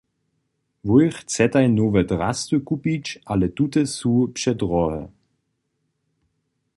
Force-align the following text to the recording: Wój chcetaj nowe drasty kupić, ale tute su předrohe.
Wój 0.87 1.11
chcetaj 1.11 1.69
nowe 1.69 2.03
drasty 2.03 2.59
kupić, 2.59 3.19
ale 3.25 3.49
tute 3.57 3.81
su 3.95 4.31
předrohe. 4.35 5.01